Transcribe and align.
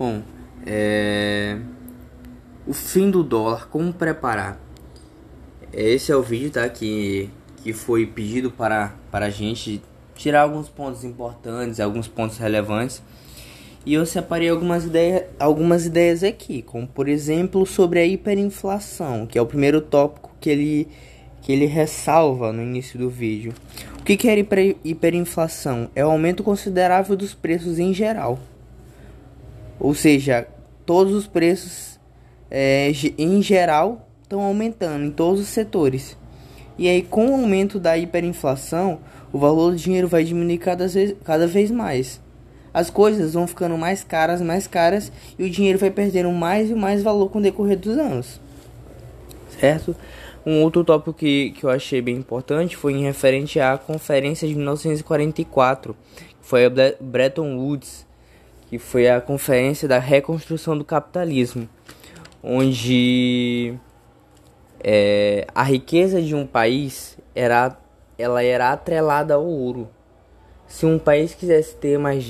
Bom, 0.00 0.22
é... 0.66 1.58
o 2.66 2.72
fim 2.72 3.10
do 3.10 3.22
dólar, 3.22 3.68
como 3.68 3.92
preparar? 3.92 4.58
Esse 5.74 6.10
é 6.10 6.16
o 6.16 6.22
vídeo 6.22 6.50
tá, 6.50 6.66
que, 6.70 7.28
que 7.58 7.74
foi 7.74 8.06
pedido 8.06 8.50
para, 8.50 8.94
para 9.10 9.26
a 9.26 9.30
gente 9.30 9.82
tirar 10.14 10.40
alguns 10.40 10.70
pontos 10.70 11.04
importantes, 11.04 11.78
alguns 11.80 12.08
pontos 12.08 12.38
relevantes. 12.38 13.02
E 13.84 13.92
eu 13.92 14.06
separei 14.06 14.48
algumas 14.48 14.86
ideias, 14.86 15.24
algumas 15.38 15.84
ideias 15.84 16.24
aqui, 16.24 16.62
como 16.62 16.86
por 16.88 17.06
exemplo 17.06 17.66
sobre 17.66 17.98
a 17.98 18.06
hiperinflação, 18.06 19.26
que 19.26 19.36
é 19.36 19.42
o 19.42 19.46
primeiro 19.46 19.82
tópico 19.82 20.34
que 20.40 20.48
ele, 20.48 20.88
que 21.42 21.52
ele 21.52 21.66
ressalva 21.66 22.54
no 22.54 22.62
início 22.62 22.98
do 22.98 23.10
vídeo. 23.10 23.52
O 23.98 24.02
que, 24.02 24.16
que 24.16 24.30
é 24.30 24.46
hiperinflação? 24.82 25.90
É 25.94 26.02
o 26.02 26.10
aumento 26.10 26.42
considerável 26.42 27.14
dos 27.14 27.34
preços 27.34 27.78
em 27.78 27.92
geral. 27.92 28.38
Ou 29.80 29.94
seja, 29.94 30.46
todos 30.84 31.14
os 31.14 31.26
preços 31.26 31.98
é, 32.50 32.92
em 33.16 33.40
geral 33.40 34.06
estão 34.22 34.42
aumentando 34.42 35.06
em 35.06 35.10
todos 35.10 35.40
os 35.40 35.48
setores. 35.48 36.16
E 36.78 36.88
aí, 36.88 37.02
com 37.02 37.30
o 37.30 37.32
aumento 37.32 37.80
da 37.80 37.98
hiperinflação, 37.98 39.00
o 39.32 39.38
valor 39.38 39.72
do 39.72 39.76
dinheiro 39.76 40.06
vai 40.06 40.24
diminuir 40.24 40.58
cada 40.58 40.86
vez, 40.86 41.14
cada 41.24 41.46
vez 41.46 41.70
mais. 41.70 42.20
As 42.72 42.88
coisas 42.88 43.34
vão 43.34 43.46
ficando 43.46 43.76
mais 43.76 44.04
caras, 44.04 44.40
mais 44.40 44.66
caras, 44.66 45.10
e 45.38 45.44
o 45.44 45.50
dinheiro 45.50 45.78
vai 45.78 45.90
perdendo 45.90 46.30
mais 46.30 46.70
e 46.70 46.74
mais 46.74 47.02
valor 47.02 47.28
com 47.30 47.38
o 47.38 47.42
decorrer 47.42 47.78
dos 47.78 47.98
anos. 47.98 48.40
Certo? 49.58 49.96
Um 50.46 50.62
outro 50.62 50.84
tópico 50.84 51.12
que, 51.12 51.50
que 51.50 51.64
eu 51.64 51.70
achei 51.70 52.00
bem 52.00 52.16
importante 52.16 52.76
foi 52.76 52.94
em 52.94 53.02
referente 53.02 53.60
à 53.60 53.76
conferência 53.76 54.48
de 54.48 54.54
1944, 54.54 55.94
que 56.14 56.26
foi 56.40 56.64
a 56.64 56.70
Bretton 57.00 57.56
Woods, 57.56 58.06
que 58.70 58.78
foi 58.78 59.10
a 59.10 59.20
Conferência 59.20 59.88
da 59.88 59.98
Reconstrução 59.98 60.78
do 60.78 60.84
Capitalismo, 60.84 61.68
onde 62.40 63.74
é, 64.78 65.44
a 65.52 65.64
riqueza 65.64 66.22
de 66.22 66.36
um 66.36 66.46
país 66.46 67.18
era, 67.34 67.76
ela 68.16 68.44
era 68.44 68.70
atrelada 68.70 69.34
ao 69.34 69.44
ouro. 69.44 69.88
Se 70.68 70.86
um 70.86 71.00
país 71.00 71.34
quisesse 71.34 71.74
ter 71.74 71.98
mais 71.98 72.24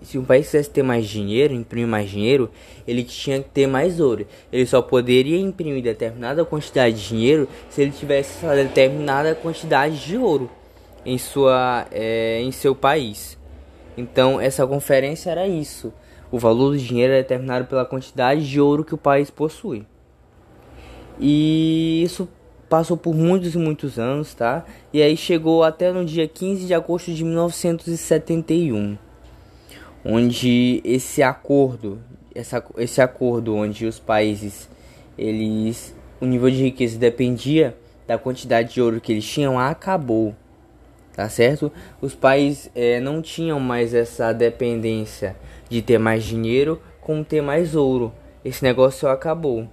se 0.00 0.16
um 0.16 0.24
país 0.24 0.46
quisesse 0.46 0.70
ter 0.70 0.82
mais 0.82 1.06
dinheiro, 1.06 1.52
imprimir 1.52 1.86
mais 1.86 2.08
dinheiro, 2.08 2.50
ele 2.86 3.04
tinha 3.04 3.42
que 3.42 3.50
ter 3.50 3.66
mais 3.66 4.00
ouro. 4.00 4.26
Ele 4.50 4.64
só 4.64 4.80
poderia 4.80 5.38
imprimir 5.38 5.82
determinada 5.82 6.46
quantidade 6.46 6.96
de 6.96 7.08
dinheiro 7.08 7.46
se 7.68 7.82
ele 7.82 7.90
tivesse 7.90 8.38
essa 8.38 8.56
determinada 8.56 9.34
quantidade 9.34 10.02
de 10.02 10.16
ouro 10.16 10.50
em 11.04 11.18
sua 11.18 11.86
é, 11.92 12.40
em 12.40 12.50
seu 12.50 12.74
país. 12.74 13.36
Então, 13.98 14.40
essa 14.40 14.64
conferência 14.64 15.28
era 15.28 15.48
isso. 15.48 15.92
O 16.30 16.38
valor 16.38 16.70
do 16.70 16.78
dinheiro 16.78 17.12
é 17.12 17.16
determinado 17.16 17.66
pela 17.66 17.84
quantidade 17.84 18.48
de 18.48 18.60
ouro 18.60 18.84
que 18.84 18.94
o 18.94 18.98
país 18.98 19.28
possui. 19.28 19.84
E 21.18 22.00
isso 22.04 22.28
passou 22.68 22.96
por 22.96 23.12
muitos 23.12 23.56
e 23.56 23.58
muitos 23.58 23.98
anos, 23.98 24.34
tá? 24.34 24.64
E 24.92 25.02
aí 25.02 25.16
chegou 25.16 25.64
até 25.64 25.90
no 25.90 26.04
dia 26.04 26.28
15 26.28 26.64
de 26.64 26.72
agosto 26.72 27.12
de 27.12 27.24
1971, 27.24 28.96
onde 30.04 30.80
esse 30.84 31.20
acordo, 31.20 31.98
essa, 32.32 32.64
esse 32.76 33.00
acordo 33.00 33.56
onde 33.56 33.84
os 33.84 33.98
países, 33.98 34.70
eles, 35.18 35.92
o 36.20 36.24
nível 36.24 36.48
de 36.50 36.62
riqueza 36.62 36.96
dependia 36.96 37.76
da 38.06 38.16
quantidade 38.16 38.74
de 38.74 38.80
ouro 38.80 39.00
que 39.00 39.10
eles 39.10 39.24
tinham, 39.24 39.58
acabou 39.58 40.36
tá 41.18 41.28
certo? 41.28 41.72
Os 42.00 42.14
países 42.14 42.70
é, 42.76 43.00
não 43.00 43.20
tinham 43.20 43.58
mais 43.58 43.92
essa 43.92 44.32
dependência 44.32 45.34
de 45.68 45.82
ter 45.82 45.98
mais 45.98 46.22
dinheiro 46.22 46.80
com 47.00 47.24
ter 47.24 47.42
mais 47.42 47.74
ouro. 47.74 48.12
Esse 48.44 48.62
negócio 48.62 49.08
acabou. 49.08 49.66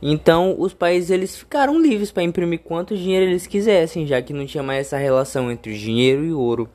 Então 0.00 0.54
os 0.56 0.72
países 0.72 1.10
eles 1.10 1.36
ficaram 1.36 1.82
livres 1.82 2.12
para 2.12 2.22
imprimir 2.22 2.60
quanto 2.60 2.96
dinheiro 2.96 3.26
eles 3.26 3.48
quisessem, 3.48 4.06
já 4.06 4.22
que 4.22 4.32
não 4.32 4.46
tinha 4.46 4.62
mais 4.62 4.86
essa 4.86 4.96
relação 4.96 5.50
entre 5.50 5.76
dinheiro 5.76 6.24
e 6.24 6.32
ouro. 6.32 6.68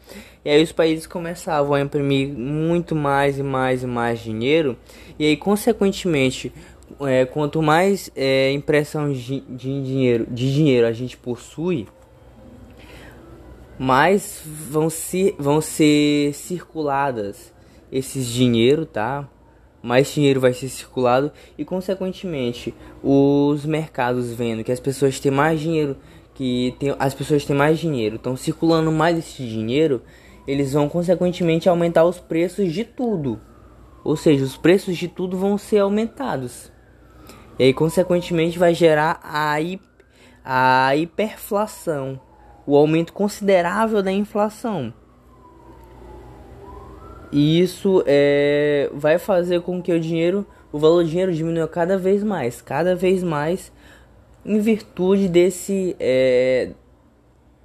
E 0.43 0.49
aí 0.49 0.61
os 0.61 0.73
países 0.73 1.07
começavam 1.07 1.73
a 1.73 1.79
imprimir 1.79 2.27
muito 2.27 2.93
mais 2.93 3.39
e 3.39 3.43
mais 3.43 3.81
e 3.81 3.87
mais 3.87 4.19
dinheiro, 4.19 4.77
e 5.17 5.25
aí 5.25 5.37
consequentemente, 5.37 6.51
é, 6.99 7.23
quanto 7.23 7.61
mais 7.61 8.11
é, 8.13 8.51
impressão 8.51 9.13
de, 9.13 9.39
de 9.39 9.83
dinheiro 9.83 10.27
de 10.29 10.53
dinheiro 10.53 10.85
a 10.85 10.91
gente 10.91 11.15
possui, 11.15 11.87
mais 13.79 14.41
vão, 14.45 14.89
se, 14.89 15.33
vão 15.39 15.61
ser 15.61 16.33
circuladas 16.33 17.53
esses 17.89 18.27
dinheiro, 18.27 18.85
tá? 18.85 19.27
Mais 19.81 20.11
dinheiro 20.13 20.41
vai 20.41 20.51
ser 20.51 20.67
circulado 20.67 21.31
e 21.57 21.63
consequentemente 21.63 22.75
os 23.01 23.65
mercados 23.65 24.33
vendo 24.33 24.65
que 24.65 24.71
as 24.73 24.81
pessoas 24.81 25.17
têm 25.21 25.31
mais 25.31 25.61
dinheiro, 25.61 25.95
que 26.33 26.75
tem, 26.77 26.93
as 26.99 27.13
pessoas 27.13 27.45
têm 27.45 27.55
mais 27.55 27.79
dinheiro, 27.79 28.17
estão 28.17 28.35
circulando 28.35 28.91
mais 28.91 29.17
esse 29.17 29.47
dinheiro, 29.47 30.01
eles 30.45 30.73
vão 30.73 30.89
consequentemente 30.89 31.69
aumentar 31.69 32.03
os 32.03 32.19
preços 32.19 32.73
de 32.73 32.83
tudo. 32.83 33.39
Ou 34.03 34.17
seja, 34.17 34.43
os 34.43 34.57
preços 34.57 34.97
de 34.97 35.07
tudo 35.07 35.37
vão 35.37 35.57
ser 35.57 35.79
aumentados. 35.79 36.69
E 37.57 37.63
aí 37.63 37.73
consequentemente 37.73 38.59
vai 38.59 38.73
gerar 38.73 39.21
a, 39.23 39.55
a 40.43 40.95
hiperflação 40.97 42.19
o 42.69 42.75
aumento 42.75 43.11
considerável 43.13 44.03
da 44.03 44.11
inflação. 44.11 44.93
E 47.31 47.59
isso 47.59 48.03
é, 48.05 48.91
vai 48.93 49.17
fazer 49.17 49.61
com 49.61 49.81
que 49.81 49.91
o 49.91 49.99
dinheiro, 49.99 50.45
o 50.71 50.77
valor 50.77 51.01
do 51.03 51.09
dinheiro 51.09 51.33
diminua 51.33 51.67
cada 51.67 51.97
vez 51.97 52.23
mais, 52.23 52.61
cada 52.61 52.95
vez 52.95 53.23
mais, 53.23 53.71
em 54.45 54.59
virtude 54.59 55.27
desse 55.27 55.95
é, 55.99 56.69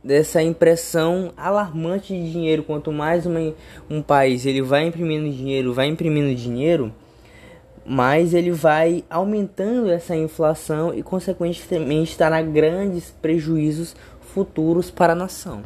dessa 0.02 0.42
impressão 0.42 1.34
alarmante 1.36 2.14
de 2.14 2.32
dinheiro. 2.32 2.62
Quanto 2.62 2.90
mais 2.90 3.26
uma, 3.26 3.52
um 3.90 4.00
país 4.00 4.46
ele 4.46 4.62
vai 4.62 4.86
imprimindo 4.86 5.30
dinheiro, 5.30 5.74
vai 5.74 5.86
imprimindo 5.86 6.34
dinheiro, 6.34 6.90
mais 7.84 8.32
ele 8.32 8.50
vai 8.50 9.04
aumentando 9.10 9.90
essa 9.90 10.16
inflação 10.16 10.94
e 10.94 11.02
consequentemente 11.02 12.12
estará 12.12 12.40
grandes 12.40 13.10
prejuízos 13.10 13.94
futuros 14.34 14.90
para 14.90 15.12
a 15.12 15.16
nação. 15.16 15.62